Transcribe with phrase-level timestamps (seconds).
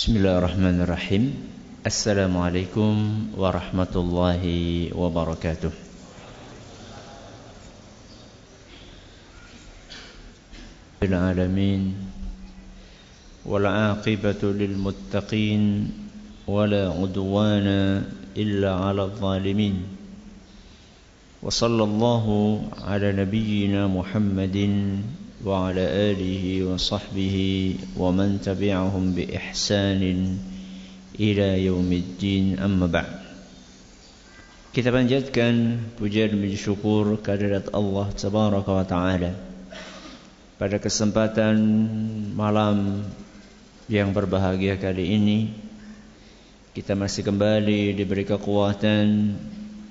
[0.00, 1.23] بسم الله الرحمن الرحيم
[1.85, 2.93] السلام عليكم
[3.37, 4.43] ورحمة الله
[4.95, 5.71] وبركاته
[11.03, 11.93] العالمين
[13.45, 15.63] والعاقبة للمتقين
[16.47, 17.67] ولا عدوان
[18.37, 19.75] إلا على الظالمين
[25.40, 27.36] وصلى الله على نبينا محمد وعلى آله وصحبه
[27.96, 30.02] ومن تبعهم بإحسان
[31.20, 33.16] إلى يوم الدين أما بعد
[34.76, 39.32] Kita panjatkan puja dan syukur kehadirat Allah Tabaraka wa Ta'ala
[40.60, 41.56] Pada kesempatan
[42.36, 43.00] malam
[43.88, 45.48] yang berbahagia kali ini
[46.76, 49.32] Kita masih kembali diberi kekuatan,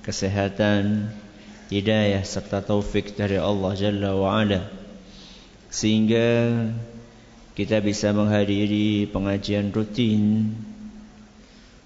[0.06, 1.10] kesehatan,
[1.66, 4.79] hidayah serta taufik dari Allah Jalla wa Ala
[5.71, 6.51] sehingga
[7.55, 10.51] kita bisa menghadiri pengajian rutin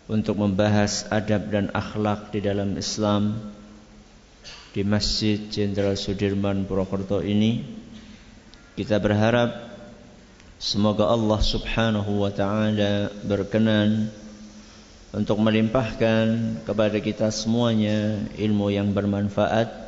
[0.10, 3.54] untuk membahas adab dan akhlak di dalam Islam
[4.74, 7.62] di Masjid Jenderal Sudirman Purwokerto ini.
[8.74, 9.54] Kita berharap
[10.58, 14.10] semoga Allah Subhanahu wa taala berkenan
[15.16, 19.85] untuk melimpahkan kepada kita semuanya ilmu yang bermanfaat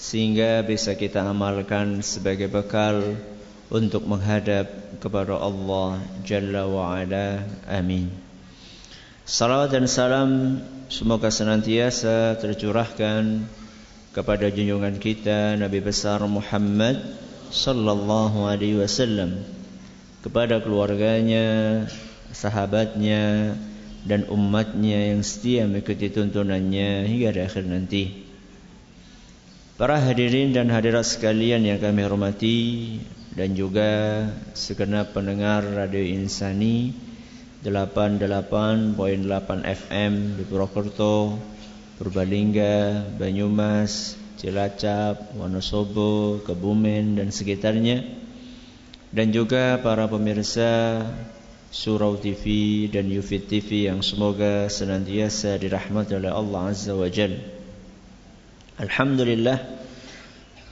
[0.00, 3.20] sehingga bisa kita amalkan sebagai bekal
[3.68, 7.44] untuk menghadap kepada Allah Jalla wa Ala.
[7.68, 8.08] Amin.
[9.28, 10.30] Salawat dan salam
[10.88, 13.44] semoga senantiasa tercurahkan
[14.16, 16.98] kepada junjungan kita Nabi besar Muhammad
[17.52, 19.44] sallallahu alaihi wasallam
[20.24, 21.84] kepada keluarganya,
[22.32, 23.52] sahabatnya
[24.08, 28.29] dan umatnya yang setia mengikuti tuntunannya hingga akhir nanti.
[29.80, 32.58] Para hadirin dan hadirat sekalian yang kami hormati
[33.32, 36.92] dan juga segenap pendengar Radio Insani
[37.64, 39.00] 88.8
[39.64, 41.32] FM di Purwokerto,
[41.96, 48.04] Purbalingga, Banyumas, Cilacap, Wonosobo, Kebumen dan sekitarnya
[49.16, 51.00] dan juga para pemirsa
[51.72, 57.59] Surau TV dan Yufid TV yang semoga senantiasa dirahmati oleh Allah Azza wa Jalla.
[58.80, 59.60] Alhamdulillah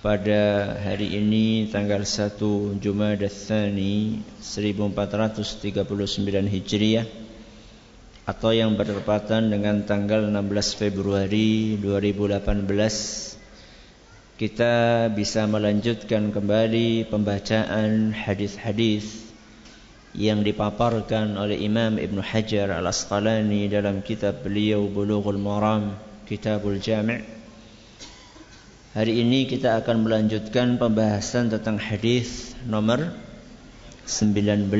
[0.00, 2.40] pada hari ini tanggal 1
[2.80, 5.84] Jumadah Tsani 1439
[6.48, 7.04] Hijriah
[8.24, 10.40] atau yang bertepatan dengan tanggal 16
[10.80, 14.74] Februari 2018 kita
[15.12, 19.28] bisa melanjutkan kembali pembacaan hadis-hadis
[20.16, 25.92] yang dipaparkan oleh Imam Ibn Hajar Al-Asqalani dalam kitab beliau Bulughul Maram
[26.24, 27.37] Kitabul Jami'
[28.98, 33.14] Hari ini kita akan melanjutkan pembahasan tentang hadis nomor
[34.10, 34.74] 19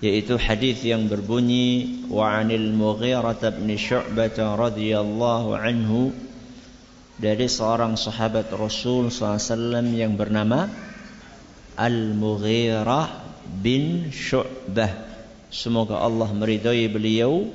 [0.00, 6.16] yaitu hadis yang berbunyi wa 'anil Mughirah bin Syu'bah radhiyallahu anhu
[7.20, 10.72] dari seorang sahabat Rasul SAW yang bernama
[11.76, 13.20] Al-Mughirah
[13.60, 14.96] bin Syu'bah.
[15.52, 17.52] Semoga Allah meridai beliau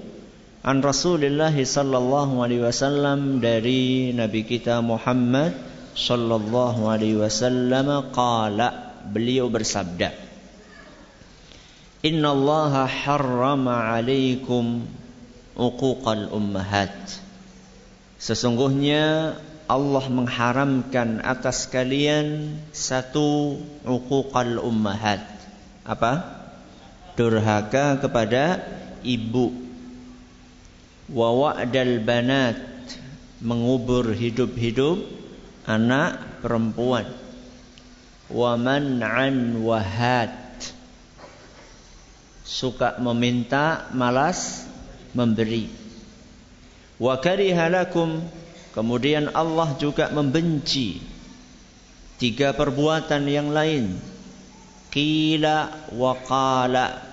[0.61, 5.57] an Rasulullah sallallahu alaihi wasallam dari Nabi kita Muhammad
[5.97, 10.13] sallallahu alaihi wasallam qala beliau bersabda
[12.05, 14.85] Inna Allah harrama alaikum
[15.57, 16.93] uquqal ummahat
[18.21, 19.33] Sesungguhnya
[19.65, 25.25] Allah mengharamkan atas kalian satu uquqal ummahat
[25.81, 26.37] apa?
[27.17, 28.61] Durhaka kepada
[29.01, 29.70] ibu
[31.11, 32.57] wa wa'dal banat
[33.43, 35.03] mengubur hidup-hidup
[35.67, 37.09] anak perempuan.
[38.31, 40.31] Wa man'an wahat
[42.47, 44.63] suka meminta malas
[45.11, 45.67] memberi.
[46.95, 48.23] Wa karihalakum
[48.71, 51.03] kemudian Allah juga membenci.
[52.21, 53.97] Tiga perbuatan yang lain.
[54.93, 57.10] Qila wa qala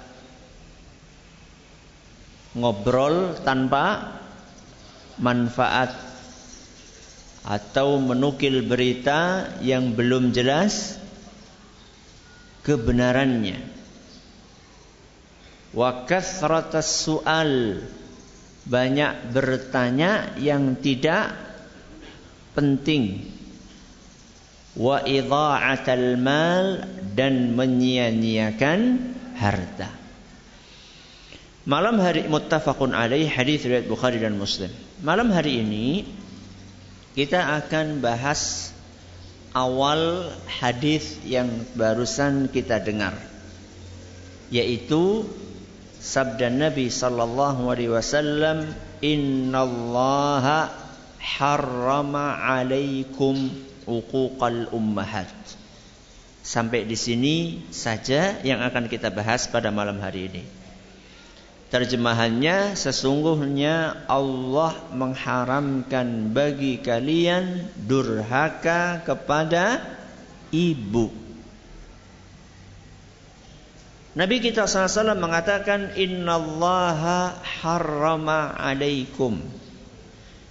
[2.58, 4.18] ngobrol tanpa
[5.18, 5.94] manfaat
[7.46, 11.00] atau menukil berita yang belum jelas
[12.66, 13.58] kebenarannya.
[15.72, 17.82] Wa kasratas sual.
[18.68, 21.32] Banyak bertanya yang tidak
[22.52, 23.24] penting.
[24.76, 26.84] Wa idha'atal mal
[27.16, 28.80] dan menyia-nyiakan
[29.40, 30.07] harta
[31.68, 34.72] Malam hari muttafaqun alaih hadis riwayat Bukhari dan Muslim.
[35.04, 36.08] Malam hari ini
[37.12, 38.72] kita akan bahas
[39.52, 43.12] awal hadis yang barusan kita dengar
[44.48, 45.28] yaitu
[46.00, 48.72] sabda Nabi sallallahu alaihi wasallam
[49.04, 50.72] innallaha
[51.20, 53.52] harrama alaikum
[53.84, 55.28] uquqal ummahat
[56.40, 57.36] sampai di sini
[57.68, 60.57] saja yang akan kita bahas pada malam hari ini
[61.68, 69.84] terjemahannya sesungguhnya Allah mengharamkan bagi kalian durhaka kepada
[70.48, 71.12] ibu.
[74.16, 79.38] Nabi kita SAW mengatakan Innallaha harrama alaikum.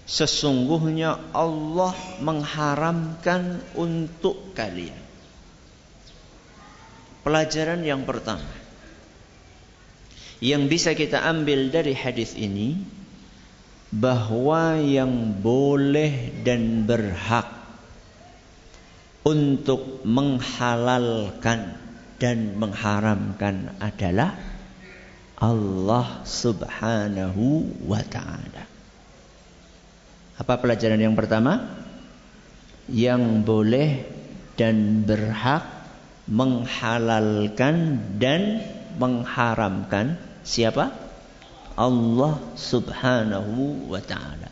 [0.08, 1.92] Sesungguhnya Allah
[2.24, 4.96] mengharamkan untuk kalian.
[7.28, 8.67] Pelajaran yang pertama
[10.38, 12.78] Yang bisa kita ambil dari hadis ini
[13.90, 17.48] Bahwa yang boleh dan berhak
[19.26, 21.88] Untuk menghalalkan
[22.18, 24.34] dan mengharamkan adalah
[25.38, 28.66] Allah Subhanahu wa taala.
[30.38, 31.78] Apa pelajaran yang pertama?
[32.90, 33.90] Yang boleh
[34.58, 35.66] dan berhak
[36.26, 38.66] menghalalkan dan
[38.98, 40.18] mengharamkan
[40.48, 40.96] siapa?
[41.76, 44.50] Allah Subhanahu wa taala.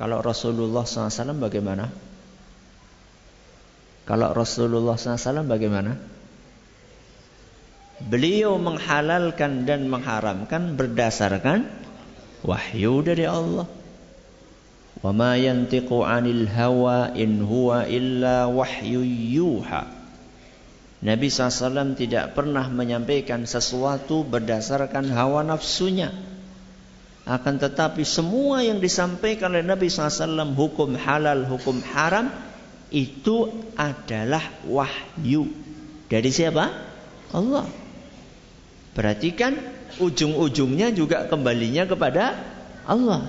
[0.00, 1.92] Kalau Rasulullah SAW bagaimana?
[4.08, 5.92] Kalau Rasulullah SAW bagaimana?
[8.00, 11.68] Beliau menghalalkan dan mengharamkan berdasarkan
[12.40, 13.68] wahyu dari Allah.
[15.04, 19.99] Ma yantiqu 'anil hawa illa wahyu yuha.
[21.00, 26.12] Nabi SAW tidak pernah menyampaikan sesuatu berdasarkan hawa nafsunya.
[27.24, 32.28] Akan tetapi semua yang disampaikan oleh Nabi SAW hukum halal, hukum haram
[32.92, 33.48] itu
[33.80, 35.48] adalah wahyu
[36.12, 36.68] dari siapa?
[37.32, 37.64] Allah.
[38.92, 39.56] Berarti kan
[40.02, 42.36] ujung-ujungnya juga kembalinya kepada
[42.84, 43.24] Allah.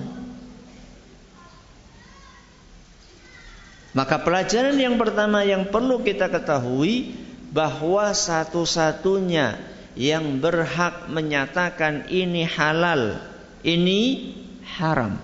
[3.92, 7.12] Maka pelajaran yang pertama yang perlu kita ketahui
[7.52, 9.60] bahwa satu-satunya
[9.92, 13.20] yang berhak menyatakan ini halal,
[13.60, 14.32] ini
[14.64, 15.20] haram.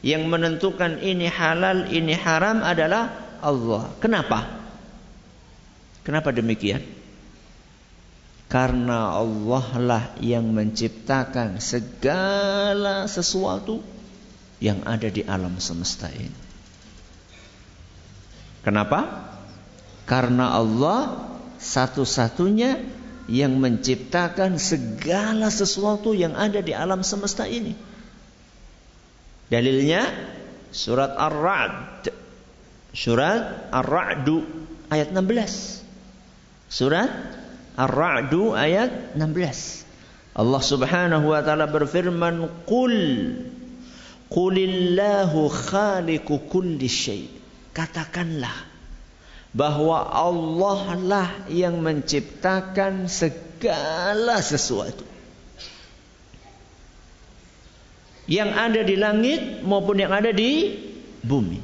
[0.00, 3.92] Yang menentukan ini halal, ini haram adalah Allah.
[4.00, 4.48] Kenapa?
[6.08, 6.80] Kenapa demikian?
[8.48, 13.84] Karena Allah lah yang menciptakan segala sesuatu
[14.56, 16.32] yang ada di alam semesta ini.
[18.64, 19.28] Kenapa?
[20.08, 22.80] Karena Allah satu-satunya
[23.28, 27.76] yang menciptakan segala sesuatu yang ada di alam semesta ini.
[29.52, 30.06] Dalilnya
[30.72, 32.08] surat Ar-Ra'd
[32.98, 34.42] Surat Ar-Ra'du
[34.88, 35.84] ayat 16.
[36.66, 37.06] Surat
[37.76, 39.86] Ar-Ra'du ayat 16.
[40.38, 42.96] Allah Subhanahu wa taala berfirman, "Qul
[44.28, 47.28] Qulillahu khaliqu kulli syai."
[47.70, 48.67] Katakanlah
[49.52, 55.04] bahwa Allah lah yang menciptakan segala sesuatu.
[58.28, 60.76] Yang ada di langit maupun yang ada di
[61.24, 61.60] bumi.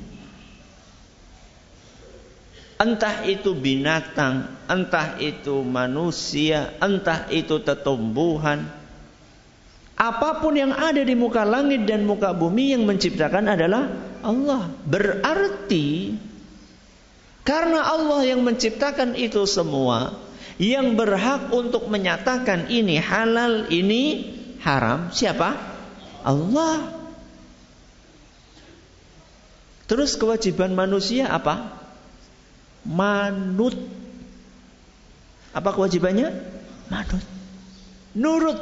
[2.74, 8.64] Entah itu binatang, entah itu manusia, entah itu tetumbuhan.
[9.94, 13.86] Apa pun yang ada di muka langit dan muka bumi yang menciptakan adalah
[14.26, 14.66] Allah.
[14.88, 16.18] Berarti
[17.44, 20.16] karena Allah yang menciptakan itu semua,
[20.56, 24.32] yang berhak untuk menyatakan ini halal, ini
[24.64, 25.52] haram, siapa?
[26.24, 26.88] Allah.
[29.84, 31.84] Terus kewajiban manusia apa?
[32.84, 33.74] manut.
[35.56, 36.30] Apa kewajibannya?
[36.92, 37.24] Manut.
[38.14, 38.60] Nurut.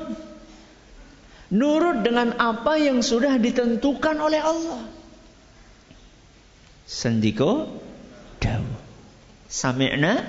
[1.52, 4.80] Nurut dengan apa yang sudah ditentukan oleh Allah.
[6.88, 7.68] Sendiko
[8.40, 8.71] dawu.
[9.52, 10.24] Sami'na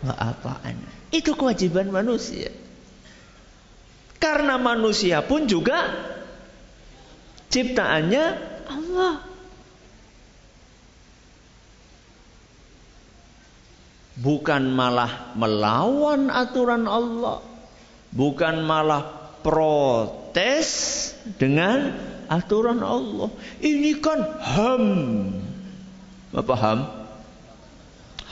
[0.00, 1.12] wa ata'ana.
[1.12, 2.48] Itu kewajiban manusia.
[4.16, 5.92] Karena manusia pun juga
[7.52, 8.24] ciptaannya
[8.64, 9.32] Allah.
[14.22, 17.40] bukan malah melawan aturan Allah,
[18.14, 20.68] bukan malah protes
[21.40, 21.96] dengan
[22.30, 23.34] aturan Allah.
[23.58, 24.84] Ini kan ham.
[26.32, 27.01] Apa ham?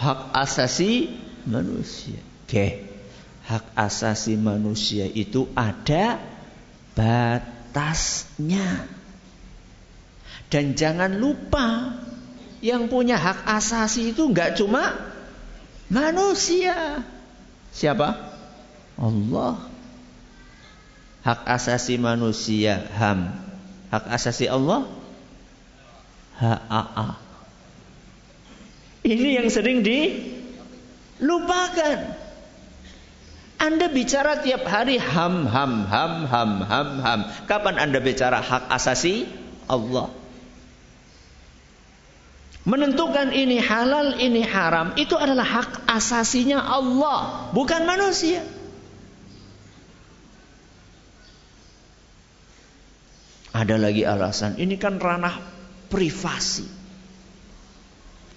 [0.00, 1.12] Hak asasi
[1.45, 2.16] manusia.
[2.49, 2.88] Oke.
[3.45, 6.16] Hak asasi manusia itu ada
[6.97, 8.88] batasnya.
[10.49, 12.00] Dan jangan lupa
[12.64, 14.97] yang punya hak asasi itu nggak cuma
[15.92, 17.04] manusia.
[17.71, 18.16] Siapa?
[18.97, 19.69] Allah.
[21.21, 23.37] Hak asasi manusia HAM.
[23.92, 24.88] Hak asasi Allah
[26.40, 27.29] HAA.
[29.00, 30.30] Ini yang sering dilupakan.
[33.61, 37.21] Anda bicara tiap hari ham ham ham ham ham ham.
[37.45, 39.28] Kapan Anda bicara hak asasi
[39.69, 40.09] Allah?
[42.61, 48.45] Menentukan ini halal, ini haram, itu adalah hak asasinya Allah, bukan manusia.
[53.57, 55.40] Ada lagi alasan, ini kan ranah
[55.88, 56.79] privasi.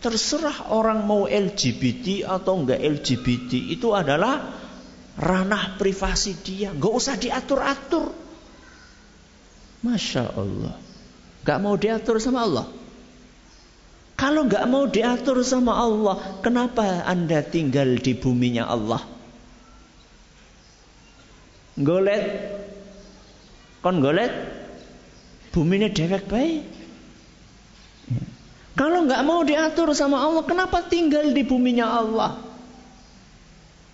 [0.03, 4.51] Terserah orang mau LGBT atau enggak LGBT, itu adalah
[5.15, 8.11] ranah privasi dia, nggak usah diatur-atur.
[9.79, 10.75] Masya Allah,
[11.47, 12.67] nggak mau diatur sama Allah.
[14.19, 18.99] Kalau nggak mau diatur sama Allah, kenapa anda tinggal di buminya Allah?
[21.79, 22.23] Golet,
[23.79, 24.35] kon golet,
[25.55, 26.82] buminya dewek baik.
[28.73, 32.31] Kalau nggak mau diatur sama Allah, kenapa tinggal di buminya Allah?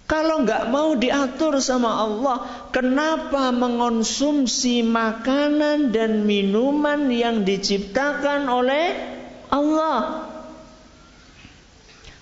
[0.10, 8.98] Kalau nggak mau diatur sama Allah, kenapa mengonsumsi makanan dan minuman yang diciptakan oleh
[9.54, 10.26] Allah?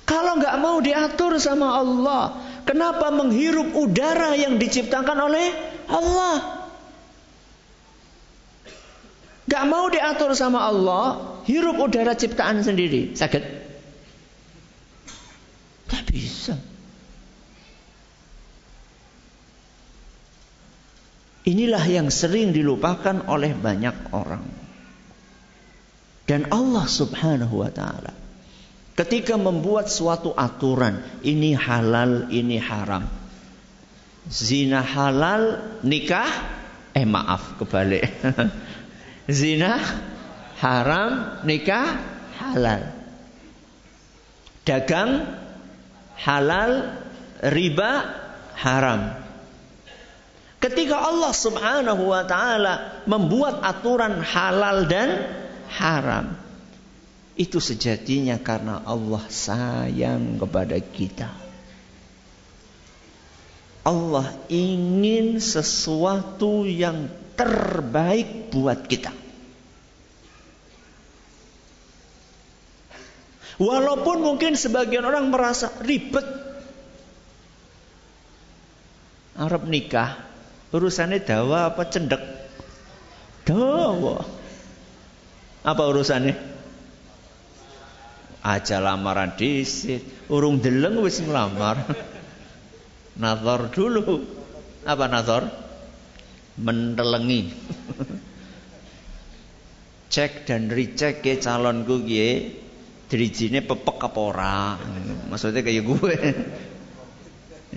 [0.03, 2.35] Kalau nggak mau diatur sama Allah,
[2.67, 5.47] kenapa menghirup udara yang diciptakan oleh
[5.87, 6.57] Allah?
[9.47, 13.43] Gak mau diatur sama Allah, hirup udara ciptaan sendiri, sakit?
[15.87, 16.59] Gak bisa.
[21.47, 24.43] Inilah yang sering dilupakan oleh banyak orang.
[26.27, 28.11] Dan Allah Subhanahu wa taala
[28.99, 33.07] ketika membuat suatu aturan, ini halal, ini haram.
[34.27, 36.27] Zina halal, nikah
[36.91, 38.11] eh maaf kebalik.
[39.39, 39.79] Zina
[40.57, 42.01] haram, nikah
[42.37, 42.81] halal.
[44.65, 45.23] Dagang
[46.19, 46.71] halal,
[47.45, 47.91] riba
[48.57, 49.01] haram.
[50.57, 55.09] Ketika Allah Subhanahu wa taala membuat aturan halal dan
[55.69, 56.33] haram,
[57.37, 61.29] itu sejatinya karena Allah sayang kepada kita.
[63.85, 67.07] Allah ingin sesuatu yang
[67.39, 69.26] terbaik buat kita.
[73.57, 76.25] Walaupun mungkin sebagian orang merasa ribet.
[79.37, 80.27] Arab nikah
[80.67, 82.19] Urusannya dawa apa cendek?
[83.47, 84.19] Dawa.
[85.63, 86.35] Apa urusannya?
[88.43, 91.87] Aja lamaran disit, urung deleng wis ngelamar.
[93.21, 94.27] Nazar dulu.
[94.83, 95.47] Apa nazar?
[96.59, 97.51] Mentelengi.
[100.11, 102.55] Cek dan recheck ke calonku gie,
[103.07, 104.75] Dirijine pepek apa ora?
[105.31, 106.15] Maksudnya kayak gue.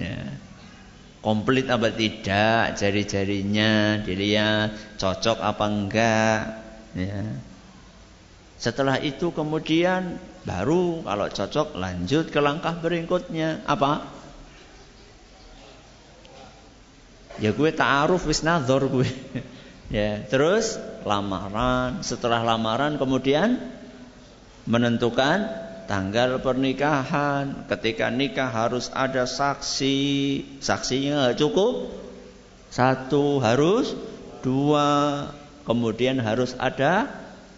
[0.02, 0.18] ya.
[1.22, 2.75] Komplit apa tidak?
[2.75, 6.40] Jari-jarinya dilihat cocok apa enggak?
[6.99, 7.22] Ya.
[8.58, 13.62] Setelah itu kemudian baru kalau cocok lanjut ke langkah berikutnya.
[13.70, 14.10] Apa?
[17.38, 19.06] Ya gue ta'aruf wis nazar gue.
[19.90, 22.06] Ya terus lamaran.
[22.06, 23.58] Setelah lamaran kemudian
[24.71, 25.50] menentukan
[25.91, 29.99] tanggal pernikahan, ketika nikah harus ada saksi,
[30.62, 31.91] saksinya cukup
[32.71, 33.99] satu harus
[34.47, 35.27] dua,
[35.67, 37.11] kemudian harus ada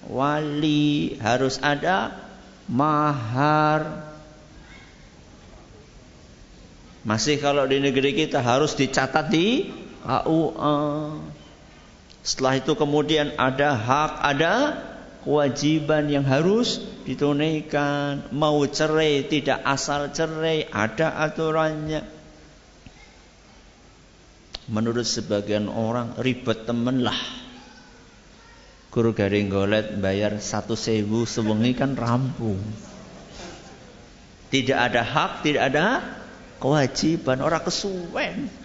[0.08, 2.16] wali, harus ada
[2.64, 4.08] mahar.
[7.04, 9.68] Masih kalau di negeri kita harus dicatat di
[10.00, 10.80] KUA.
[12.22, 14.54] Setelah itu kemudian ada hak, ada
[15.22, 18.30] kewajiban yang harus ditunaikan.
[18.34, 22.02] Mau cerai tidak asal cerai, ada aturannya.
[24.70, 27.18] Menurut sebagian orang ribet temen lah.
[28.92, 32.60] Guru garing golet bayar satu sewu sewengi kan rampung.
[34.52, 35.86] Tidak ada hak, tidak ada
[36.60, 37.40] kewajiban.
[37.40, 38.61] Orang kesuwen.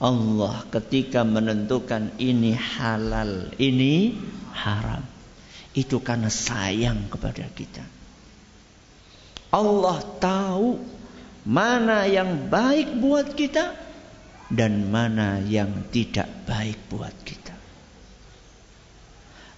[0.00, 4.16] Allah ketika menentukan ini halal, ini
[4.56, 5.04] haram.
[5.76, 7.84] Itu karena sayang kepada kita.
[9.52, 10.80] Allah tahu
[11.44, 13.76] mana yang baik buat kita
[14.48, 17.54] dan mana yang tidak baik buat kita.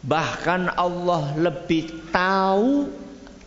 [0.03, 2.91] Bahkan Allah lebih tahu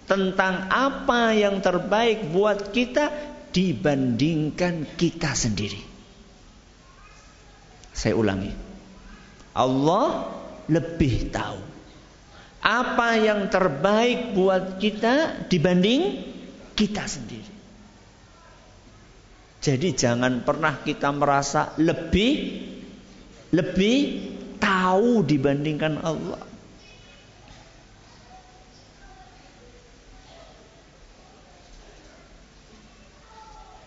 [0.08, 3.12] tentang apa yang terbaik buat kita
[3.52, 5.95] dibandingkan kita sendiri.
[7.96, 8.52] Saya ulangi.
[9.56, 10.28] Allah
[10.68, 11.60] lebih tahu
[12.66, 16.26] apa yang terbaik buat kita dibanding
[16.74, 17.54] kita sendiri.
[19.62, 22.62] Jadi jangan pernah kita merasa lebih
[23.54, 23.98] lebih
[24.58, 26.42] tahu dibandingkan Allah.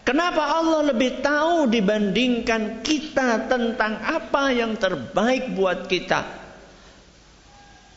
[0.08, 6.24] Kenapa Allah lebih tahu dibandingkan kita tentang apa yang terbaik buat kita?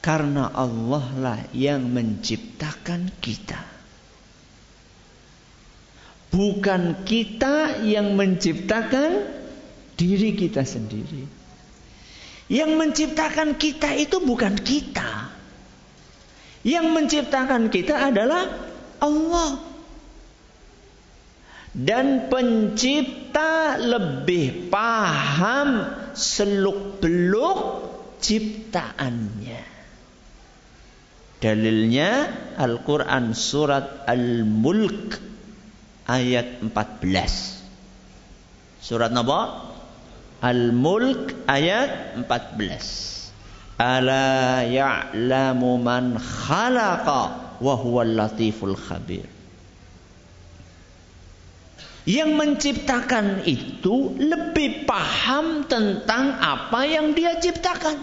[0.03, 3.63] Karena Allah lah yang menciptakan kita.
[6.35, 9.31] Bukan kita yang menciptakan
[9.95, 11.23] diri kita sendiri.
[12.51, 15.31] Yang menciptakan kita itu bukan kita.
[16.67, 18.51] Yang menciptakan kita adalah
[18.99, 19.70] Allah
[21.71, 27.59] dan pencipta lebih paham seluk-beluk
[28.19, 29.63] ciptaannya.
[31.41, 32.11] Dalilnya
[32.59, 35.17] Al-Quran surat Al-Mulk
[36.05, 38.83] ayat 14.
[38.83, 39.71] Surat apa?
[40.43, 43.81] Al-Mulk ayat 14.
[43.81, 49.30] Ala ya'lamu man khalaqa wa huwal latiful khabir.
[52.01, 58.01] Yang menciptakan itu lebih paham tentang apa yang dia ciptakan.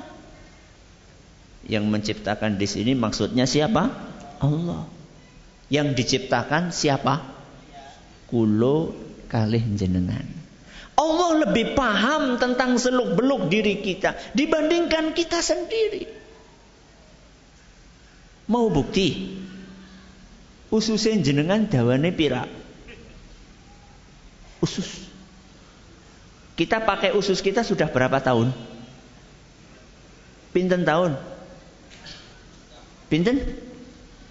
[1.66, 3.90] Yang menciptakan di sini maksudnya siapa?
[4.38, 4.86] Allah.
[5.66, 7.26] Yang diciptakan siapa?
[8.30, 8.94] Kulo
[9.26, 10.24] kalih jenengan.
[10.98, 16.06] Allah lebih paham tentang seluk-beluk diri kita dibandingkan kita sendiri.
[18.46, 19.38] Mau bukti?
[20.70, 22.67] Ususnya jenengan dawane pirak
[24.62, 25.06] usus.
[26.58, 28.50] Kita pakai usus kita sudah berapa tahun?
[30.50, 31.14] Pinten tahun?
[33.06, 33.36] Pinten?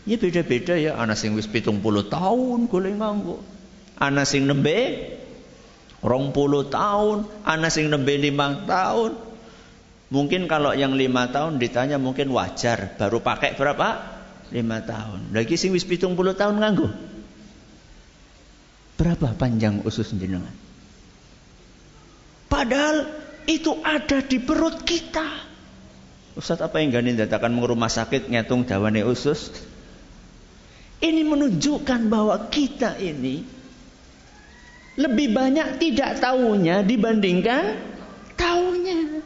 [0.03, 0.99] Ya beda-beda ya.
[0.99, 3.39] Ana sing wis pitung puluh tahun golek nganggo.
[3.95, 5.07] Ana sing nembe
[6.03, 7.27] rong puluh tahun.
[7.47, 9.15] Ana sing nembe lima tahun.
[10.07, 12.95] Mungkin kalau yang lima tahun ditanya mungkin wajar.
[12.99, 14.19] Baru pakai berapa?
[14.51, 15.35] Lima tahun.
[15.35, 16.87] Lagi sing wis pitung puluh tahun nganggo.
[18.97, 20.53] Berapa panjang usus jenengan?
[22.49, 23.05] Padahal
[23.45, 25.45] itu ada di perut kita.
[26.33, 29.53] Ustaz apa yang gani datakan rumah sakit ngitung dawane usus?
[30.97, 33.45] Ini menunjukkan bahwa kita ini
[34.97, 37.77] lebih banyak tidak tahunya dibandingkan
[38.33, 39.21] tahunya.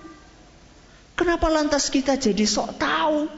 [1.16, 3.32] Kenapa lantas kita jadi sok tahu?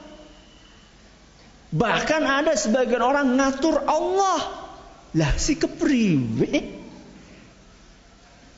[1.74, 4.62] Bahkan ada sebagian orang ngatur Allah
[5.13, 6.82] lah si kepriwe?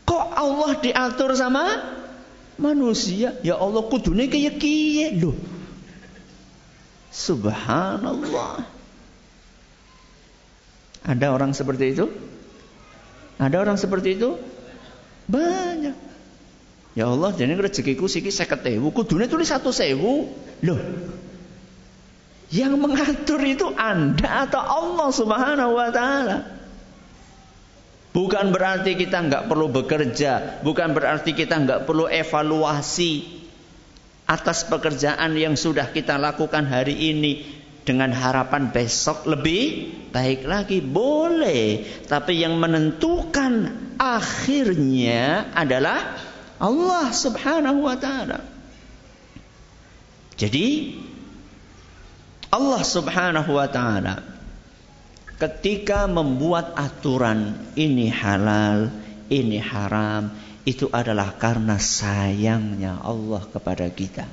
[0.06, 1.66] Kok Allah diatur sama
[2.56, 3.36] manusia?
[3.44, 5.36] Ya Allah kudune kaya kiye loh.
[7.12, 8.64] Subhanallah.
[11.06, 12.06] Ada orang seperti itu?
[13.38, 14.40] Ada orang seperti itu?
[15.28, 15.96] Banyak.
[16.96, 20.32] Ya Allah, jadi rezekiku siki seket ewu, kudune tulis satu sewu.
[20.64, 20.80] Loh,
[22.54, 26.38] yang mengatur itu Anda atau Allah Subhanahu wa taala.
[28.16, 33.44] Bukan berarti kita nggak perlu bekerja, bukan berarti kita nggak perlu evaluasi
[34.24, 37.44] atas pekerjaan yang sudah kita lakukan hari ini
[37.86, 46.18] dengan harapan besok lebih baik lagi boleh, tapi yang menentukan akhirnya adalah
[46.58, 48.40] Allah Subhanahu wa taala.
[50.40, 50.98] Jadi
[52.56, 54.24] Allah Subhanahu wa taala
[55.36, 58.88] ketika membuat aturan ini halal,
[59.28, 60.32] ini haram,
[60.64, 64.24] itu adalah karena sayangnya Allah kepada kita.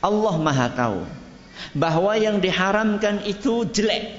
[0.00, 1.04] Allah Maha tahu
[1.76, 4.18] bahwa yang diharamkan itu jelek.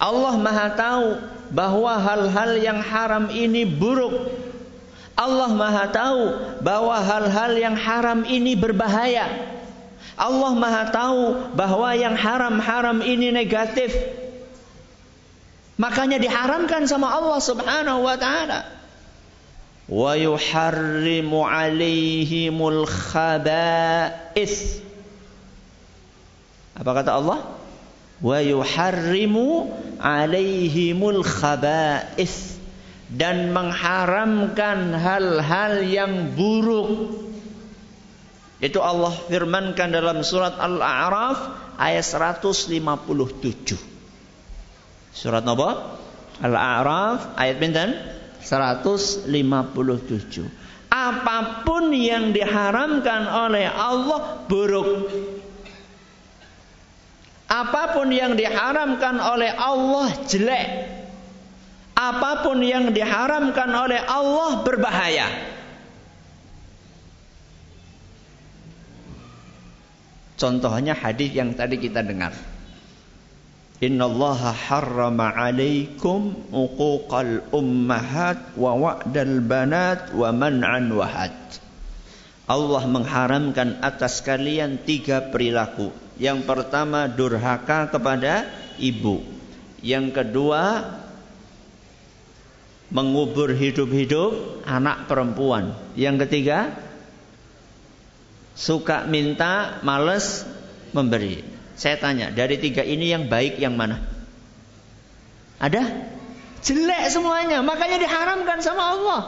[0.00, 1.06] Allah Maha tahu
[1.54, 4.32] bahwa hal-hal yang haram ini buruk.
[5.14, 6.22] Allah Maha tahu
[6.64, 9.53] bahwa hal-hal yang haram ini berbahaya.
[10.14, 11.22] Allah Maha tahu
[11.58, 13.90] bahwa yang haram-haram ini negatif.
[15.74, 18.62] Makanya diharamkan sama Allah Subhanahu wa taala.
[19.90, 24.80] Wa yuharrimu alaihimul khaba'is.
[26.78, 27.38] Apa kata Allah?
[28.22, 32.54] Wa yuharrimu alaihimul khaba'is
[33.10, 37.23] dan mengharamkan hal-hal yang buruk
[38.64, 41.36] itu Allah firmankan dalam surat Al-A'raf
[41.76, 42.72] ayat 157.
[45.12, 46.00] Surat apa?
[46.40, 47.92] Al-A'raf ayat pinten?
[48.40, 49.28] 157.
[50.88, 55.12] Apa pun yang diharamkan oleh Allah buruk.
[57.44, 60.88] Apa pun yang diharamkan oleh Allah jelek.
[61.92, 65.53] Apa pun yang diharamkan oleh Allah berbahaya.
[70.34, 72.34] Contohnya hadis yang tadi kita dengar.
[73.82, 81.34] Inna Allah harrama alaikum uquqal ummahat wa wa'dal banat wa man'an wahad.
[82.44, 85.90] Allah mengharamkan atas kalian tiga perilaku.
[86.20, 88.46] Yang pertama durhaka kepada
[88.78, 89.24] ibu.
[89.82, 90.62] Yang kedua
[92.94, 95.74] mengubur hidup-hidup anak perempuan.
[95.98, 96.72] Yang ketiga
[98.54, 100.46] suka minta, males
[100.94, 101.42] memberi.
[101.74, 103.98] Saya tanya, dari tiga ini yang baik yang mana?
[105.58, 105.82] Ada?
[106.64, 109.22] Jelek semuanya, makanya diharamkan sama Allah.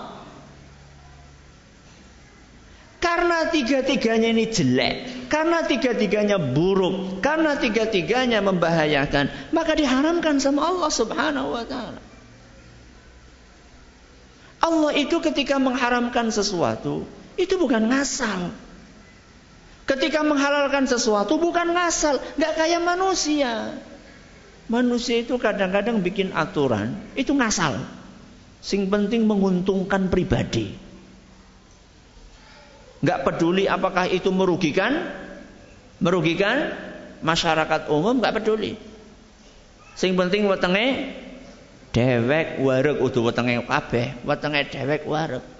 [2.97, 4.95] Karena tiga-tiganya ini jelek,
[5.29, 12.01] karena tiga-tiganya buruk, karena tiga-tiganya membahayakan, maka diharamkan sama Allah Subhanahu wa taala.
[14.59, 17.07] Allah itu ketika mengharamkan sesuatu,
[17.39, 18.51] itu bukan ngasal.
[19.87, 23.71] Ketika menghalalkan sesuatu bukan ngasal, nggak kayak manusia.
[24.67, 27.79] Manusia itu kadang-kadang bikin aturan, itu ngasal.
[28.59, 30.75] Sing penting menguntungkan pribadi.
[32.99, 35.07] Nggak peduli apakah itu merugikan,
[36.03, 36.75] merugikan
[37.23, 38.75] masyarakat umum nggak peduli.
[39.95, 41.15] Sing penting wetenge
[41.95, 45.56] dewek wareg udah wetenge kabeh, wetenge dewek wareg.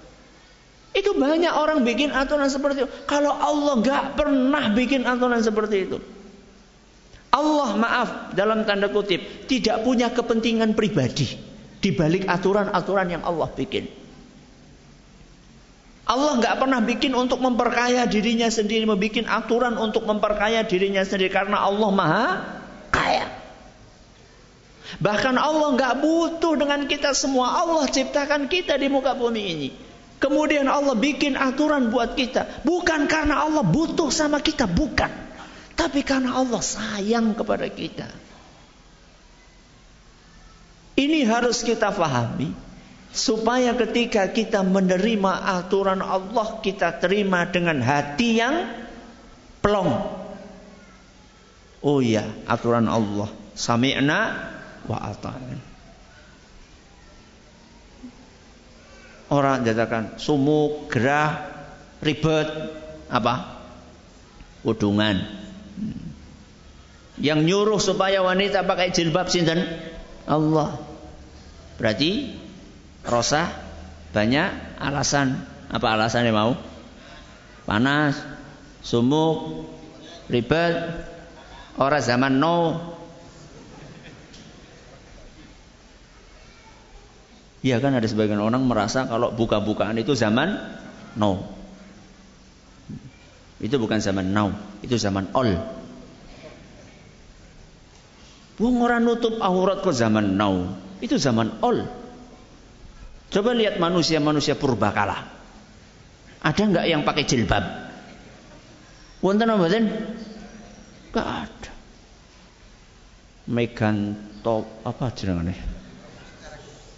[0.95, 2.89] Itu banyak orang bikin aturan seperti itu.
[3.05, 5.97] Kalau Allah gak pernah bikin aturan seperti itu.
[7.37, 11.37] Allah maaf dalam tanda kutip tidak punya kepentingan pribadi
[11.77, 13.85] di balik aturan-aturan yang Allah bikin.
[16.07, 21.59] Allah nggak pernah bikin untuk memperkaya dirinya sendiri, membuat aturan untuk memperkaya dirinya sendiri karena
[21.59, 22.27] Allah maha
[22.95, 23.27] kaya.
[25.03, 27.59] Bahkan Allah nggak butuh dengan kita semua.
[27.59, 29.69] Allah ciptakan kita di muka bumi ini.
[30.17, 32.65] Kemudian Allah bikin aturan buat kita.
[32.65, 35.09] Bukan karena Allah butuh sama kita, bukan.
[35.77, 38.09] Tapi karena Allah sayang kepada kita.
[40.97, 42.49] Ini harus kita fahami.
[43.13, 48.73] Supaya ketika kita menerima aturan Allah, kita terima dengan hati yang
[49.61, 49.89] plong.
[51.85, 53.29] Oh iya, aturan Allah.
[53.53, 54.19] Sami'na
[54.89, 55.76] wa ata'na.
[59.27, 61.51] Orang jatakan sumuk, gerah,
[61.99, 62.47] ribet,
[63.11, 63.59] apa?
[64.63, 65.19] Udungan.
[67.19, 69.67] Yang nyuruh supaya wanita pakai jilbab sinten?
[70.29, 70.79] Allah.
[71.75, 72.39] Berarti
[73.03, 73.51] rosa
[74.15, 75.43] banyak alasan.
[75.67, 76.55] Apa alasannya mau?
[77.67, 78.15] Panas,
[78.79, 79.67] sumuk,
[80.31, 81.03] ribet,
[81.75, 82.79] orang zaman no
[87.67, 90.55] Iya kan ada sebagian orang merasa kalau buka-bukaan itu zaman
[91.19, 91.43] now.
[93.59, 95.51] Itu bukan zaman now, itu zaman all.
[98.63, 101.83] Wong orang nutup aurat ke zaman now, itu zaman all.
[103.27, 105.27] Coba lihat manusia-manusia purbakala.
[106.39, 107.63] Ada nggak yang pakai jilbab?
[109.19, 109.67] Wonten apa
[111.11, 111.71] Gak ada.
[113.51, 115.76] Megan top apa jenengane?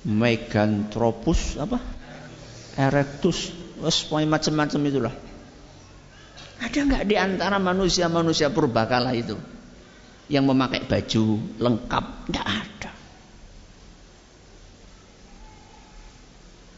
[0.07, 1.79] Meganthropus apa?
[2.79, 3.51] Erectus,
[4.07, 5.15] macam-macam itulah.
[6.59, 9.35] Ada nggak di antara manusia-manusia purbakala itu
[10.31, 11.23] yang memakai baju
[11.59, 12.05] lengkap?
[12.31, 12.91] Nggak ada.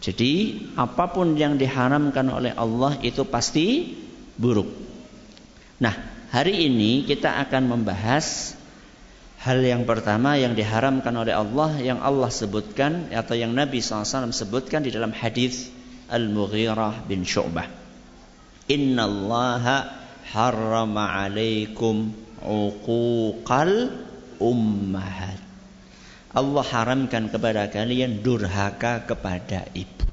[0.01, 0.34] Jadi
[0.81, 3.93] apa pun yang diharamkan oleh Allah itu pasti
[4.34, 4.69] buruk.
[5.77, 5.93] Nah,
[6.34, 8.57] hari ini kita akan membahas
[9.41, 14.86] Hal yang pertama yang diharamkan oleh Allah yang Allah sebutkan atau yang Nabi SAW sebutkan
[14.86, 15.73] di dalam hadis
[16.13, 17.65] Al-Mughirah bin Syu'bah.
[18.69, 19.65] Inna Allah
[20.30, 23.89] harrama alaikum uquqal
[24.38, 25.41] ummahat.
[26.38, 30.06] Allah haramkan kepada kalian durhaka kepada ibu.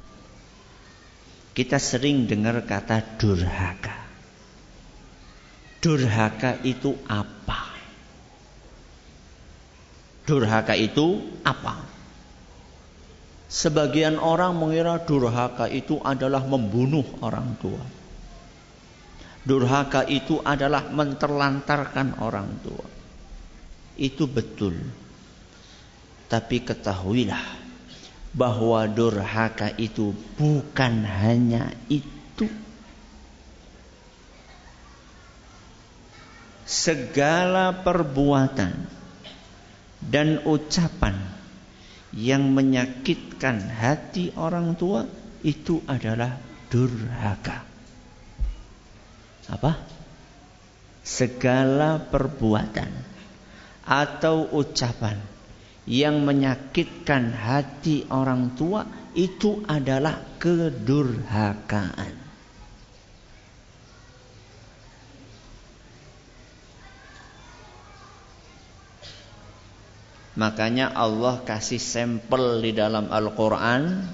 [1.53, 3.93] Kita sering dengar kata durhaka.
[5.85, 7.78] Durhaka itu apa?
[10.29, 11.89] Durhaka itu apa?
[13.49, 17.81] Sebagian orang mengira durhaka itu adalah membunuh orang tua.
[19.41, 22.85] Durhaka itu adalah menterlantarkan orang tua.
[23.97, 24.77] Itu betul.
[26.29, 27.65] Tapi ketahuilah
[28.37, 32.45] bahwa durhaka itu bukan hanya itu.
[36.69, 38.98] Segala perbuatan
[40.03, 41.19] dan ucapan
[42.15, 45.05] yang menyakitkan hati orang tua
[45.45, 46.39] itu adalah
[46.73, 47.65] durhaka.
[49.49, 49.73] Apa?
[51.05, 52.91] Segala perbuatan
[53.89, 55.17] atau ucapan
[55.89, 58.85] yang menyakitkan hati orang tua
[59.17, 62.28] itu adalah kedurhakaan.
[70.39, 74.07] Makanya Allah kasih sampel di dalam Al-Quran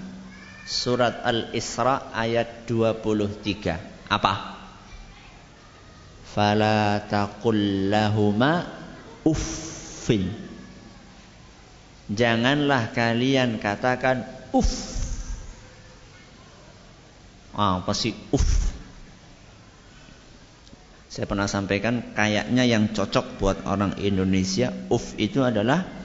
[0.64, 4.32] Surat Al-Isra ayat 23 Apa?
[6.24, 8.64] Fala taqul lahuma
[9.28, 10.32] uffin
[12.04, 14.72] Janganlah kalian katakan uff.
[17.56, 18.76] Apa sih uff?
[21.08, 26.03] Saya pernah sampaikan kayaknya yang cocok buat orang Indonesia uff itu adalah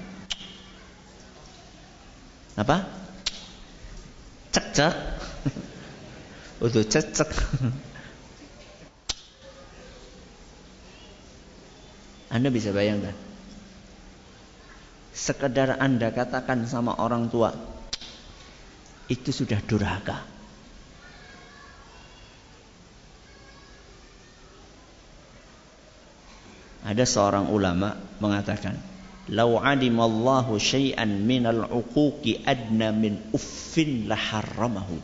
[2.60, 2.84] apa?
[4.52, 4.95] Cek-cek.
[6.60, 7.30] Udah cek-cek.
[12.30, 13.30] Anda bisa bayangkan
[15.19, 17.52] sekedar Anda katakan sama orang tua
[19.12, 20.24] itu sudah durhaka.
[26.80, 28.80] Ada seorang ulama mengatakan,
[29.30, 34.98] "Lau alimallahu syai'an minal uquqi adna min uffin laharramahu."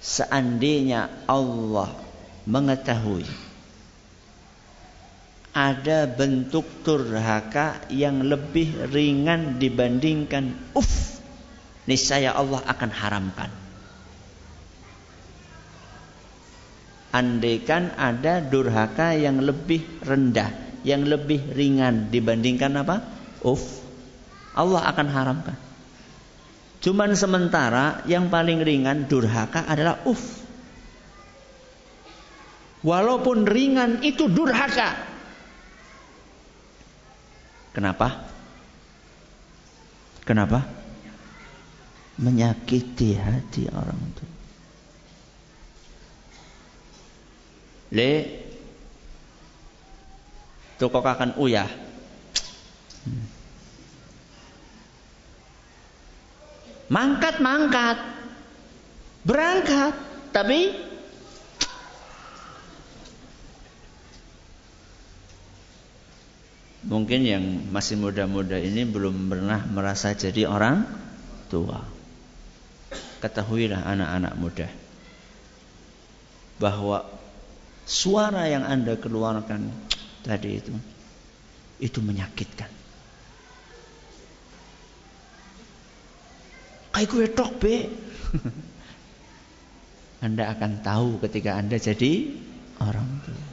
[0.00, 1.90] Seandainya Allah
[2.46, 3.26] mengetahui
[5.56, 11.16] ada bentuk durhaka yang lebih ringan dibandingkan uff
[11.88, 13.50] niscaya Allah akan haramkan
[17.08, 23.02] andaikan ada durhaka yang lebih rendah yang lebih ringan dibandingkan apa
[23.42, 23.82] uff
[24.54, 25.58] Allah akan haramkan
[26.78, 30.46] cuman sementara yang paling ringan durhaka adalah uff
[32.86, 35.16] walaupun ringan itu durhaka
[37.76, 38.24] Kenapa?
[40.24, 40.64] Kenapa?
[42.16, 44.24] Menyakiti hati orang itu.
[47.92, 48.12] Le
[50.76, 51.68] Toko akan uyah.
[56.92, 57.98] Mangkat mangkat.
[59.26, 59.94] Berangkat,
[60.30, 60.86] tapi
[66.86, 67.42] Mungkin yang
[67.74, 70.86] masih muda-muda ini belum pernah merasa jadi orang
[71.50, 71.82] tua.
[73.18, 74.68] Ketahuilah anak-anak muda
[76.62, 77.02] bahwa
[77.82, 79.66] suara yang Anda keluarkan
[80.26, 80.74] tadi itu
[81.78, 82.70] itu menyakitkan.
[86.90, 87.76] Kayak gue tok be.
[90.26, 92.32] anda akan tahu ketika Anda jadi
[92.80, 93.46] orang tua.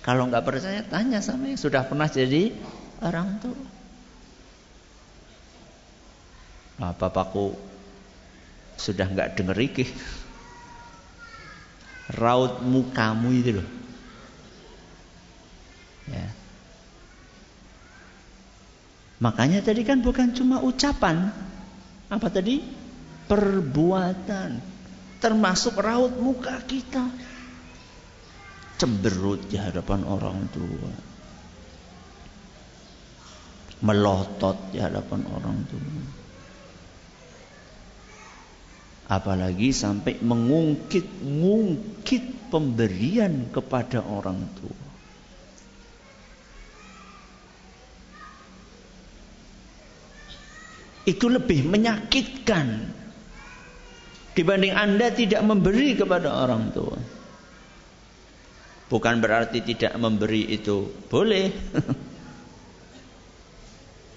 [0.00, 2.54] Kalau nggak percaya tanya sama yang sudah pernah jadi
[3.02, 3.60] orang tua.
[6.80, 7.52] Nah, bapakku
[8.80, 9.84] sudah nggak denger iki.
[12.22, 13.79] Raut mukamu itu loh.
[16.10, 16.40] Ya.
[19.20, 21.28] Makanya tadi kan bukan cuma ucapan.
[22.08, 22.64] Apa tadi?
[23.28, 24.56] Perbuatan.
[25.20, 27.04] Termasuk raut muka kita
[28.80, 30.88] cemberut di hadapan orang tua.
[33.84, 36.00] Melotot di hadapan orang tua.
[39.12, 44.79] Apalagi sampai mengungkit-ngungkit pemberian kepada orang tua.
[51.10, 52.86] Itu lebih menyakitkan
[54.38, 56.98] dibanding Anda tidak memberi kepada orang tua.
[58.90, 61.50] Bukan berarti tidak memberi itu boleh.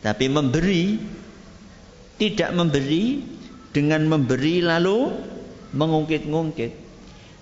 [0.05, 1.01] Tapi memberi
[2.21, 3.25] tidak memberi
[3.73, 4.99] dengan memberi lalu
[5.73, 6.85] mengungkit-ungkit.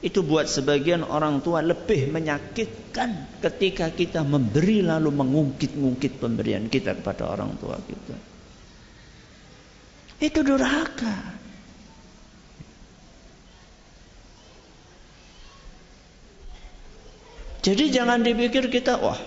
[0.02, 7.36] Itu buat sebagian orang tua lebih menyakitkan ketika kita memberi lalu mengungkit-ungkit pemberian kita kepada
[7.36, 8.31] orang tua kita.
[10.22, 11.34] Itu durhaka.
[17.62, 19.22] Jadi jangan dipikir kita wah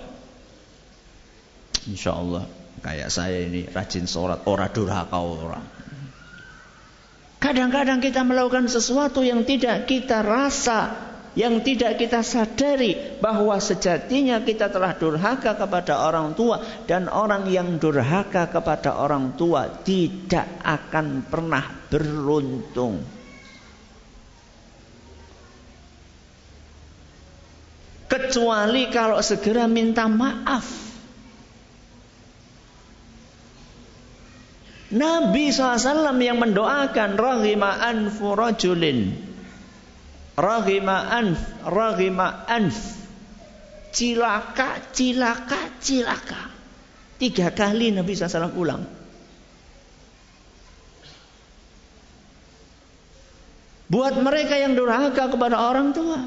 [1.85, 2.49] Insya Allah
[2.81, 5.65] kayak saya ini rajin sholat ora durhaka orang.
[7.39, 10.97] Kadang-kadang kita melakukan sesuatu yang tidak kita rasa,
[11.35, 17.83] yang tidak kita sadari bahwa sejatinya kita telah durhaka kepada orang tua dan orang yang
[17.83, 23.03] durhaka kepada orang tua tidak akan pernah beruntung.
[28.07, 30.87] Kecuali kalau segera minta maaf.
[34.95, 39.34] Nabi SAW yang mendoakan rahima anfu rajulin.
[40.35, 42.79] Rahima anf, rahima anf.
[43.95, 46.51] Cilaka, cilaka, cilaka.
[47.15, 48.83] Tiga kali Nabi SAW ulang.
[53.87, 56.27] Buat mereka yang durhaka kepada orang tua.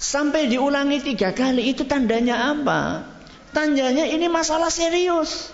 [0.00, 3.04] Sampai diulangi tiga kali itu tandanya apa?
[3.52, 5.52] Tandanya ini masalah serius.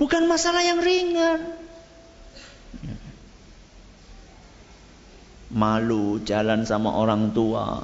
[0.00, 1.67] Bukan masalah yang ringan.
[5.48, 7.80] Malu jalan sama orang tua.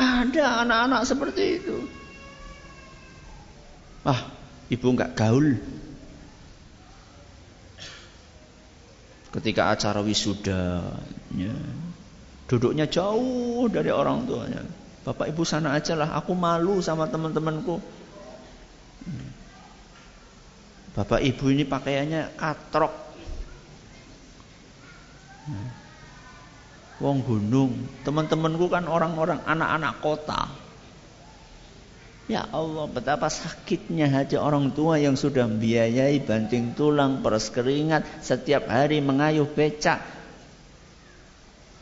[0.00, 1.76] Ada anak-anak seperti itu.
[4.00, 4.32] Ah,
[4.72, 5.60] ibu nggak gaul.
[9.30, 10.82] Ketika acara wisuda,
[11.36, 11.54] ya,
[12.48, 14.64] duduknya jauh dari orang tuanya.
[15.04, 17.78] Bapak ibu sana aja lah, aku malu sama teman-temanku.
[20.96, 23.09] Bapak ibu ini pakaiannya katrok.
[27.00, 30.52] Wong gunung, teman-temanku kan orang-orang anak-anak kota.
[32.30, 38.70] Ya Allah, betapa sakitnya hati orang tua yang sudah membiayai banting tulang, peres keringat, setiap
[38.70, 39.98] hari mengayuh becak,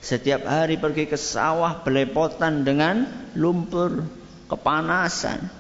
[0.01, 3.05] setiap hari pergi ke sawah belepotan dengan
[3.37, 4.07] lumpur,
[4.49, 5.58] kepanasan.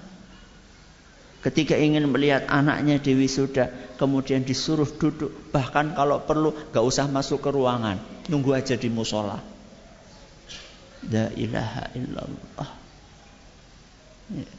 [1.38, 7.38] Ketika ingin melihat anaknya Dewi sudah kemudian disuruh duduk, bahkan kalau perlu gak usah masuk
[7.38, 9.38] ke ruangan, nunggu aja di musola.
[11.06, 12.70] La ilaha illallah.
[14.34, 14.50] Ya.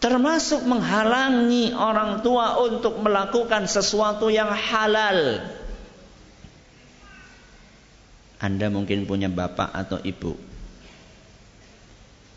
[0.00, 5.44] Termasuk menghalangi orang tua untuk melakukan sesuatu yang halal.
[8.40, 10.49] Anda mungkin punya bapak atau ibu.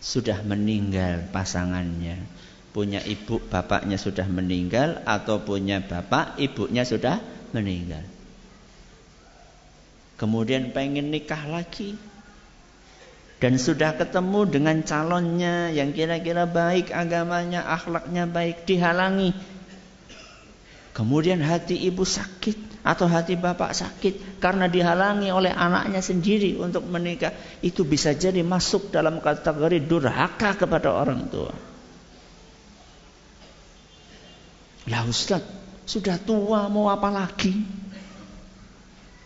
[0.03, 2.19] Sudah meninggal pasangannya.
[2.75, 4.99] Punya ibu, bapaknya sudah meninggal.
[5.07, 7.23] Atau punya bapak, ibunya sudah
[7.55, 8.03] meninggal.
[10.19, 11.95] Kemudian pengen nikah lagi.
[13.39, 18.67] Dan sudah ketemu dengan calonnya yang kira-kira baik agamanya, akhlaknya baik.
[18.67, 19.31] Dihalangi.
[20.91, 27.31] Kemudian hati ibu sakit atau hati bapak sakit karena dihalangi oleh anaknya sendiri untuk menikah,
[27.63, 31.55] itu bisa jadi masuk dalam kategori durhaka kepada orang tua.
[34.91, 35.39] Lah Ustaz,
[35.87, 37.55] sudah tua mau apa lagi?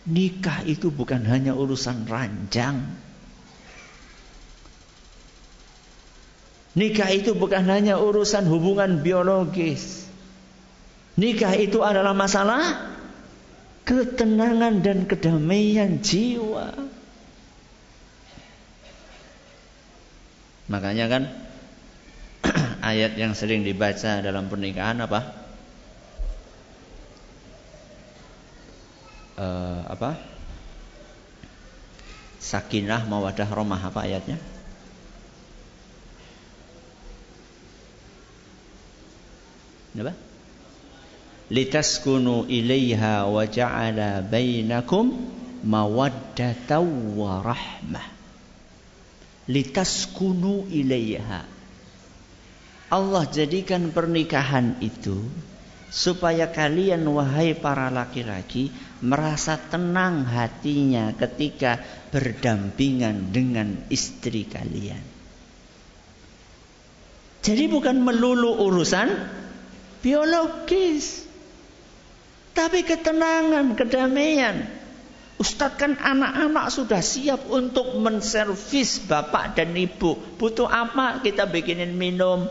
[0.08, 2.80] Nikah itu bukan hanya urusan ranjang.
[6.78, 10.06] Nikah itu bukan hanya urusan hubungan biologis.
[11.17, 12.97] Nikah itu adalah masalah
[13.88, 16.76] ketenangan dan kedamaian jiwa.
[20.67, 21.23] Makanya kan
[22.91, 25.47] ayat yang sering dibaca dalam pernikahan apa?
[29.39, 30.19] Uh, apa?
[32.43, 34.36] Sakinah mawadah romah apa ayatnya?
[39.95, 40.13] Apa?
[41.48, 45.16] Litaskunu ilaiha wa ja'ala bainakum
[45.64, 48.08] mawaddatan wa rahmah
[49.48, 51.48] litaskunu ilaiha
[52.88, 55.20] Allah jadikan pernikahan itu
[55.92, 58.72] supaya kalian wahai para laki-laki
[59.04, 65.04] merasa tenang hatinya ketika berdampingan dengan istri kalian.
[67.43, 69.08] Jadi bukan melulu urusan
[70.04, 71.26] biologis.
[72.58, 74.66] Tapi ketenangan, kedamaian.
[75.38, 80.18] Ustadz kan anak-anak sudah siap untuk menservis bapak dan ibu.
[80.41, 81.22] Butuh apa?
[81.22, 82.49] Kita bikinin minum.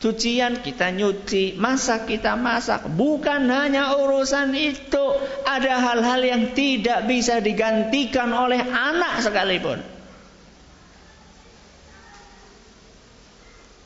[0.00, 2.88] Cucian kita nyuci, masak kita masak.
[2.88, 5.04] Bukan hanya urusan itu.
[5.44, 9.84] Ada hal-hal yang tidak bisa digantikan oleh anak sekalipun.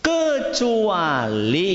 [0.07, 1.75] Kecuali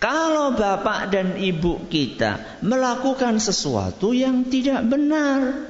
[0.00, 5.68] kalau bapak dan ibu kita melakukan sesuatu yang tidak benar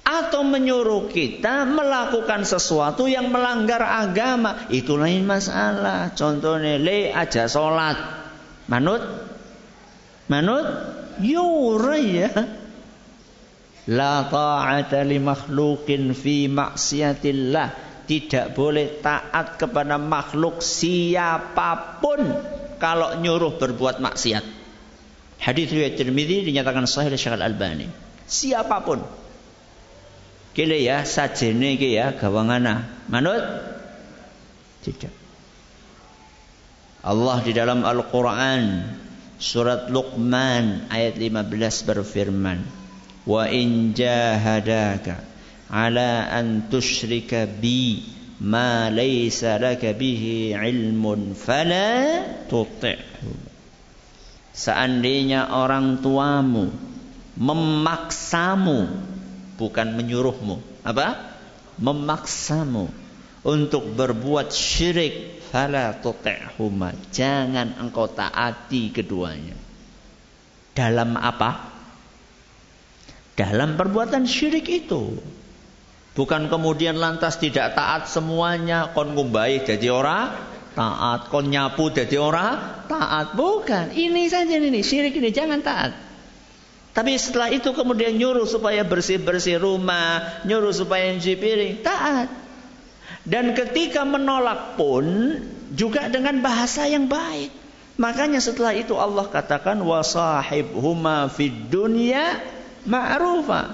[0.00, 6.16] atau menyuruh kita melakukan sesuatu yang melanggar agama itu lain masalah.
[6.16, 8.00] Contohnya le aja sholat.
[8.72, 9.04] Manut?
[10.32, 10.66] Manut?
[11.20, 12.32] Yura ya.
[13.92, 17.92] La ta'ata li makhluqin fi maksiatillah.
[18.02, 22.20] Tidak boleh taat kepada makhluk siapa pun
[22.82, 24.42] kalau nyuruh berbuat maksiat
[25.38, 27.86] hadis riwayat Tirmidzi dinyatakan sahih oleh Syekh Al-Albani
[28.26, 28.98] siapa pun
[30.52, 32.84] Kile ya sajene iki ya gawangana.
[33.08, 33.40] Manut?
[34.84, 35.12] Tidak.
[37.02, 38.84] Allah di dalam Al-Qur'an
[39.40, 42.62] surat Luqman ayat 15 berfirman,
[43.24, 45.24] "Wa in jahadaka
[45.72, 48.04] ala an tusyrika bi
[48.42, 53.30] ma laysa laka bihi ilmun fala tuti'hu."
[54.52, 56.68] Seandainya orang tuamu
[57.38, 58.90] memaksamu
[59.56, 60.60] bukan menyuruhmu.
[60.84, 61.38] Apa?
[61.80, 62.90] Memaksamu
[63.46, 65.40] untuk berbuat syirik.
[65.52, 66.96] Fala tuti'huma.
[67.12, 69.52] Jangan engkau taati keduanya.
[70.72, 71.68] Dalam apa?
[73.36, 75.20] Dalam perbuatan syirik itu.
[76.12, 78.92] Bukan kemudian lantas tidak taat semuanya.
[78.92, 80.36] Kon ngumbai jadi orang
[80.76, 81.32] taat.
[81.32, 83.32] Kon nyapu jadi orang taat.
[83.32, 83.96] Bukan.
[83.96, 84.84] Ini saja ini.
[84.84, 85.32] Syirik ini.
[85.32, 85.92] Jangan taat.
[86.92, 92.28] Tapi setelah itu kemudian nyuruh supaya bersih-bersih rumah, nyuruh supaya nyuci piring, taat.
[93.24, 95.40] Dan ketika menolak pun
[95.72, 97.48] juga dengan bahasa yang baik.
[97.96, 102.40] Makanya setelah itu Allah katakan wasahib huma fid dunya
[102.84, 103.72] ma'rufa.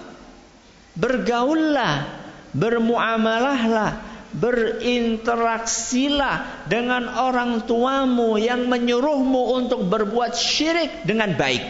[0.99, 2.18] Bergaullah,
[2.53, 11.63] bermuamalahlah, berinteraksilah dengan orang tuamu yang menyuruhmu untuk berbuat syirik dengan baik.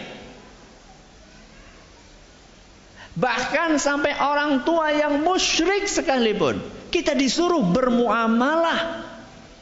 [3.18, 6.62] Bahkan sampai orang tua yang musyrik sekalipun.
[6.88, 9.10] Kita disuruh bermuamalah.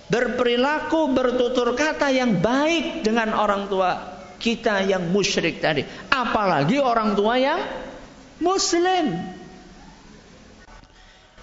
[0.06, 5.82] Berperilaku, bertutur kata yang baik dengan orang tua kita yang musyrik tadi.
[6.12, 7.58] Apalagi orang tua yang
[8.38, 9.35] muslim.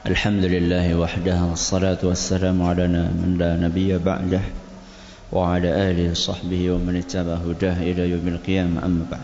[0.03, 4.43] Wahdah wassalatu wassalamu ala man la nabiyya ba'dah
[5.31, 9.23] wa ala alihi sahbihi wa man ittaba hudah ila yaumil qiyamah amma ba'd.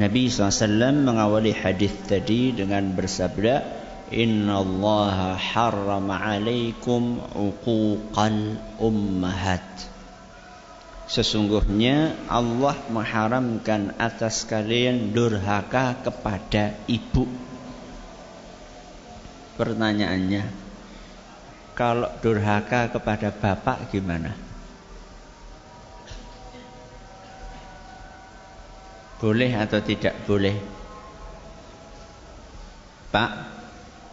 [0.00, 0.72] Nabi SAW
[1.04, 3.60] mengawali hadis tadi dengan bersabda
[4.16, 9.68] Inna Allah harrama alaikum uquqal ummahat
[11.12, 17.45] Sesungguhnya Allah mengharamkan atas kalian durhaka kepada ibu
[19.56, 20.68] Pertanyaannya
[21.76, 24.32] Kalau durhaka kepada bapak gimana?
[29.16, 30.56] Boleh atau tidak boleh?
[33.12, 33.32] Pak,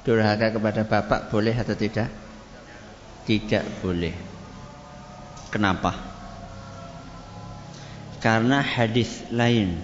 [0.04, 2.08] durhaka kepada bapak boleh atau tidak?
[3.24, 4.16] Tidak boleh.
[5.52, 5.92] Kenapa?
[8.20, 9.76] Karena hadis lain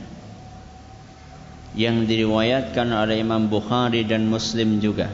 [1.75, 5.11] yang diriwayatkan oleh Imam Bukhari dan Muslim juga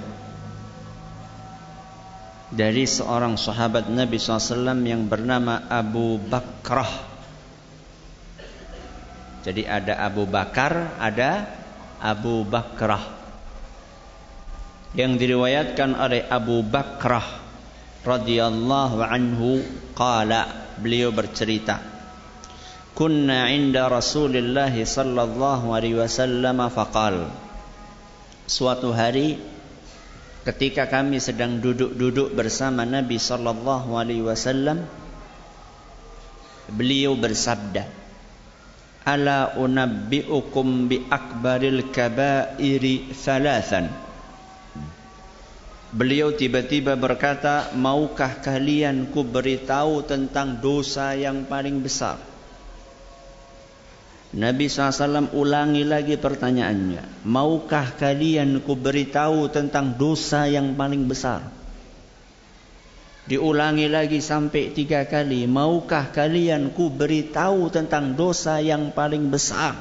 [2.55, 7.15] dari seorang sahabat Nabi SAW yang bernama Abu Bakrah
[9.45, 11.45] jadi ada Abu Bakar, ada
[12.01, 13.13] Abu Bakrah.
[14.97, 17.45] Yang diriwayatkan oleh Abu Bakrah
[18.01, 19.61] radhiyallahu anhu
[19.93, 21.83] qala beliau bercerita
[22.95, 27.27] Kunna inda Rasulillah sallallahu alaihi wasallam faqal
[28.47, 29.35] Suatu hari
[30.45, 34.85] ketika kami sedang duduk-duduk bersama Nabi sallallahu alaihi wasallam
[36.69, 38.05] beliau bersabda
[39.05, 43.93] Ala unabbi'ukum bi akbaril kabairi thalathan
[45.95, 52.19] Beliau tiba-tiba berkata, Maukah kalian ku beritahu tentang dosa yang paling besar?
[54.35, 57.23] Nabi SAW ulangi lagi pertanyaannya.
[57.23, 61.39] Maukah kalian ku beritahu tentang dosa yang paling besar?
[63.31, 65.47] Diulangi lagi sampai tiga kali.
[65.47, 69.79] Maukah kalian ku beritahu tentang dosa yang paling besar?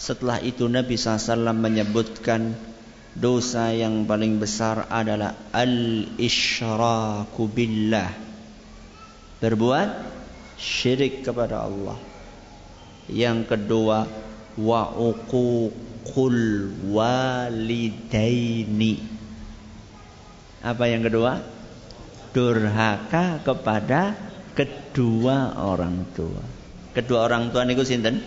[0.00, 2.56] Setelah itu Nabi SAW menyebutkan
[3.12, 8.16] dosa yang paling besar adalah al-isyraku billah.
[9.44, 9.88] Berbuat
[10.56, 12.15] syirik kepada Allah.
[13.06, 14.02] Yang kedua
[14.58, 16.38] wa uququl
[16.90, 18.94] walidaini.
[20.66, 21.54] Apa yang kedua?
[22.36, 24.12] durhaka kepada
[24.52, 26.44] kedua orang tua.
[26.92, 28.20] Kedua orang tua niku sinten?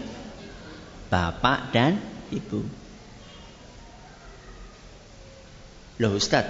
[1.14, 2.02] Bapak dan
[2.34, 2.66] ibu.
[6.02, 6.50] Loh Ustaz,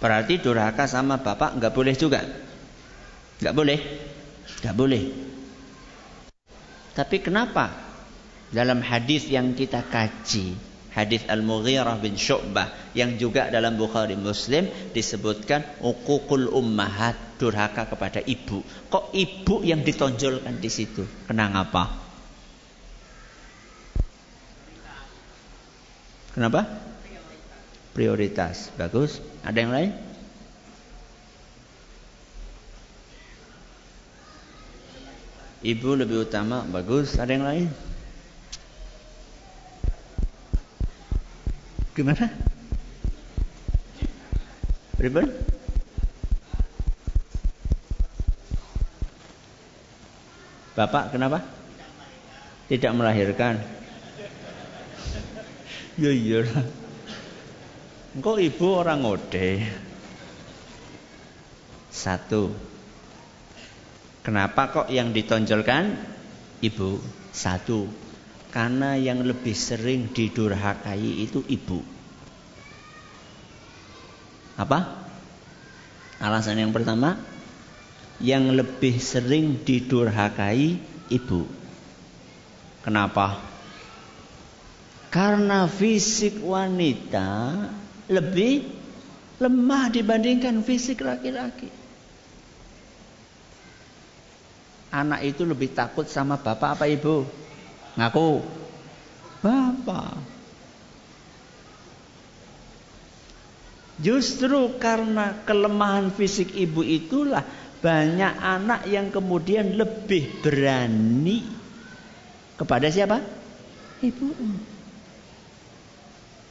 [0.00, 2.24] berarti durhaka sama bapak nggak boleh juga?
[3.44, 3.78] Nggak boleh?
[4.64, 5.02] Nggak boleh.
[6.98, 7.70] Tapi kenapa
[8.50, 10.58] dalam hadis yang kita kaji,
[10.90, 18.66] hadis Al-Mughirah bin Syu'bah yang juga dalam Bukhari Muslim disebutkan uququl ummahat, durhaka kepada ibu.
[18.90, 21.06] Kok ibu yang ditonjolkan di situ?
[21.30, 22.10] Kenapa?
[26.34, 26.88] Kenapa?
[27.98, 28.70] prioritas.
[28.78, 29.18] Bagus.
[29.42, 29.90] Ada yang lain?
[35.58, 36.62] Ibu lebih utama.
[36.62, 37.18] Bagus.
[37.18, 37.66] Ada yang lain?
[41.98, 42.30] Gimana?
[45.02, 45.30] Ribet?
[50.78, 51.42] Bapak kenapa?
[52.70, 53.58] Tidak melahirkan.
[55.98, 56.46] Ya iya.
[58.14, 59.66] Engkau ibu orang ngode.
[61.90, 62.67] Satu.
[64.28, 65.96] Kenapa kok yang ditonjolkan
[66.60, 67.00] ibu?
[67.32, 67.88] Satu.
[68.52, 71.80] Karena yang lebih sering didurhakai itu ibu.
[74.60, 75.08] Apa?
[76.20, 77.16] Alasan yang pertama,
[78.20, 80.76] yang lebih sering didurhakai
[81.08, 81.48] ibu.
[82.84, 83.40] Kenapa?
[85.08, 87.64] Karena fisik wanita
[88.12, 88.60] lebih
[89.40, 91.87] lemah dibandingkan fisik laki-laki.
[94.88, 97.28] Anak itu lebih takut sama bapak apa ibu?
[98.00, 98.40] Ngaku.
[99.44, 100.38] Bapak.
[103.98, 107.42] Justru karena kelemahan fisik ibu itulah
[107.82, 111.42] banyak anak yang kemudian lebih berani
[112.54, 113.18] kepada siapa?
[113.98, 114.26] Ibu.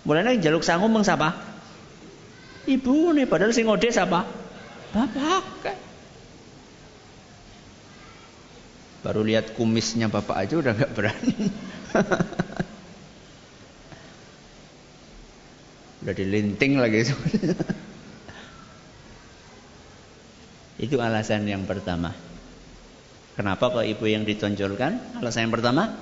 [0.07, 1.35] Mulanya jaluk sanggup mengsapa?
[2.67, 4.27] Ibu nih padahal sing ngode siapa?
[4.91, 5.86] Bapak.
[9.07, 11.47] Baru lihat kumisnya bapak aja udah gak berani.
[16.03, 17.07] udah dilinting lagi
[20.83, 22.11] Itu alasan yang pertama.
[23.39, 25.23] Kenapa kok ibu yang ditonjolkan?
[25.23, 25.95] Alasan yang pertama,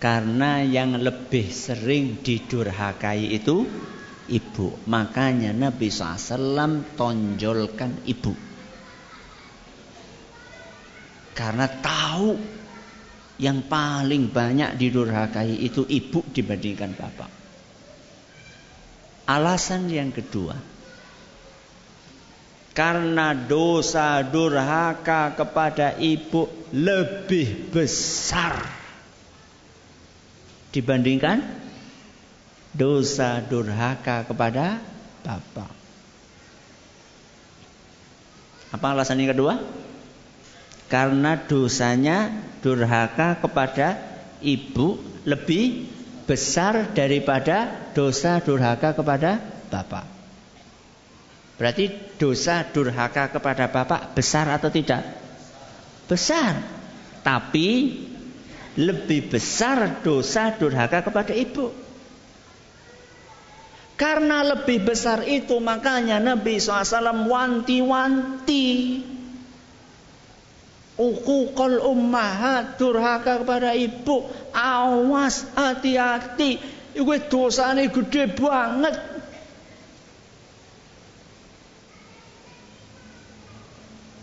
[0.00, 3.68] karena yang lebih sering didurhakai itu
[4.32, 4.80] ibu.
[4.88, 8.47] Makanya Nabi SAW tonjolkan ibu.
[11.38, 12.34] Karena tahu
[13.38, 17.30] yang paling banyak didurhakai itu ibu dibandingkan bapak.
[19.30, 20.58] Alasan yang kedua,
[22.74, 28.58] karena dosa durhaka kepada ibu lebih besar
[30.74, 31.38] dibandingkan
[32.74, 34.82] dosa durhaka kepada
[35.22, 35.70] bapak.
[38.74, 39.77] Apa alasan yang kedua?
[40.88, 42.32] Karena dosanya
[42.64, 44.00] durhaka kepada
[44.40, 44.96] ibu
[45.28, 45.84] lebih
[46.24, 50.04] besar daripada dosa durhaka kepada bapak.
[51.60, 55.02] Berarti dosa durhaka kepada bapak besar atau tidak?
[56.06, 56.56] Besar.
[57.20, 57.98] Tapi
[58.78, 61.74] lebih besar dosa durhaka kepada ibu.
[63.98, 68.66] Karena lebih besar itu makanya Nabi SAW wanti-wanti.
[70.98, 74.26] Ukukul ummahat durhaka kepada ibu.
[74.50, 76.58] Awas hati-hati.
[76.98, 78.98] Itu dosanya gede banget.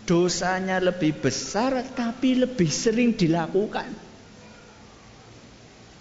[0.04, 3.90] Dosanya lebih besar tapi lebih sering dilakukan.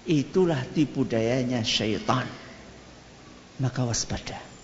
[0.06, 2.28] Itulah tipu dayanya syaitan.
[3.58, 4.55] Maka waspada.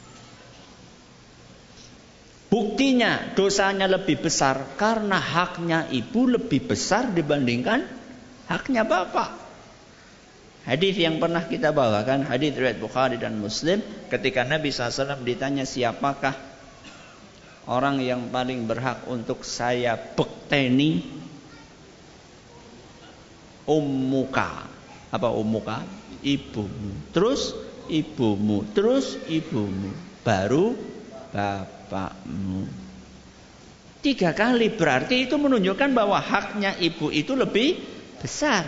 [2.52, 7.88] Buktinya dosanya lebih besar karena haknya ibu lebih besar dibandingkan
[8.52, 9.40] haknya bapak.
[10.68, 13.80] Hadis yang pernah kita bawakan, hadis riwayat Bukhari dan Muslim,
[14.12, 16.36] ketika Nabi SAW ditanya siapakah
[17.72, 21.08] orang yang paling berhak untuk saya bekteni,
[23.64, 24.68] ummuka.
[25.08, 25.88] Apa umuka
[26.20, 27.16] ibumu.
[27.16, 27.56] Terus
[27.88, 28.68] ibumu.
[28.76, 29.96] Terus ibumu.
[30.22, 30.91] Baru
[31.32, 32.68] bapakmu.
[34.02, 37.78] Tiga kali berarti itu menunjukkan bahwa haknya ibu itu lebih
[38.18, 38.66] besar.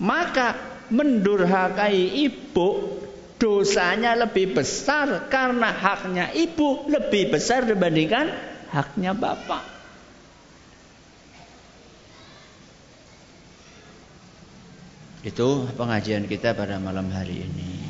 [0.00, 0.58] Maka
[0.90, 2.98] mendurhakai ibu
[3.40, 8.28] dosanya lebih besar karena haknya ibu lebih besar dibandingkan
[8.74, 9.64] haknya bapak.
[15.20, 17.89] Itu pengajian kita pada malam hari ini.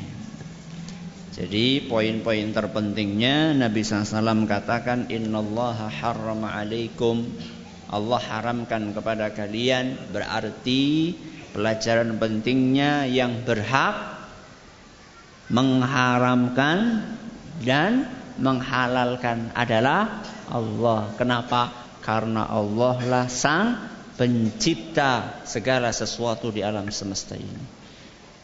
[1.31, 7.23] Jadi poin-poin terpentingnya Nabi SAW katakan Innallaha harrama alaikum.
[7.91, 11.15] Allah haramkan kepada kalian Berarti
[11.55, 14.19] pelajaran pentingnya yang berhak
[15.47, 17.03] Mengharamkan
[17.63, 18.07] dan
[18.39, 21.11] menghalalkan adalah Allah.
[21.19, 21.71] Kenapa?
[21.99, 23.75] Karena Allah lah sang
[24.15, 27.80] pencipta segala sesuatu di alam semesta ini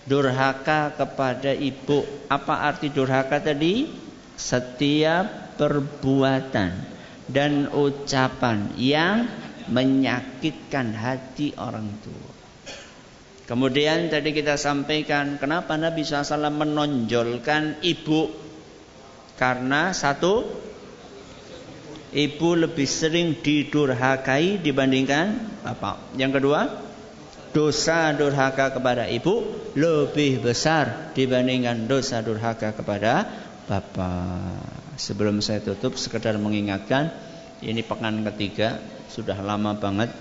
[0.08, 2.02] durhaka kepada ibu.
[2.32, 4.08] Apa arti durhaka tadi?
[4.38, 6.72] Setiap perbuatan
[7.28, 9.28] dan ucapan yang
[9.68, 12.32] menyakitkan hati orang tua.
[13.48, 18.28] Kemudian tadi kita sampaikan kenapa Nabi SAW menonjolkan ibu
[19.40, 20.68] Karena satu
[22.12, 26.87] Ibu lebih sering didurhakai dibandingkan bapak Yang kedua
[27.58, 29.42] dosa durhaka kepada ibu
[29.74, 33.26] lebih besar dibandingkan dosa durhaka kepada
[33.66, 34.78] bapak.
[35.02, 37.10] Sebelum saya tutup sekedar mengingatkan
[37.66, 38.78] ini pekan ketiga
[39.10, 40.14] sudah lama banget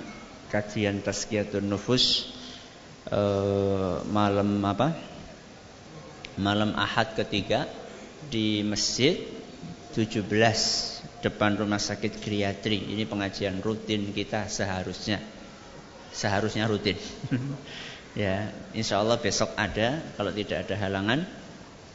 [0.49, 2.33] kajian tazkiyatun nufus
[3.05, 3.21] e,
[4.09, 4.97] malam apa?
[6.41, 7.69] Malam Ahad ketiga
[8.33, 9.17] di masjid
[9.93, 10.25] 17
[11.21, 12.97] depan rumah sakit Kriatri.
[12.97, 15.36] Ini pengajian rutin kita seharusnya
[16.17, 16.97] seharusnya rutin.
[18.17, 21.29] ya, insya Allah besok ada, kalau tidak ada halangan.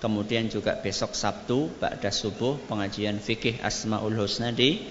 [0.02, 4.82] Kemudian juga besok Sabtu, Ba'da Subuh, pengajian fikih Asma'ul Husna di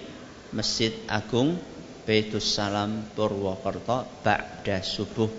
[0.55, 1.59] Masjid Agung
[2.07, 5.31] Baitus Salam Purwokerto Ba'da Subuh.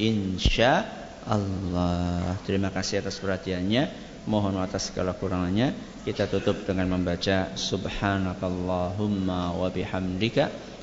[0.00, 0.84] Insya
[1.28, 2.40] Allah.
[2.48, 4.08] Terima kasih atas perhatiannya.
[4.24, 5.76] Mohon atas segala kurangannya.
[6.08, 10.67] Kita tutup dengan membaca Subhanakallahumma wa bihamdika